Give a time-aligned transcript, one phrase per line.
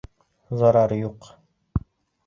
[0.61, 1.31] —Зарар юҡ.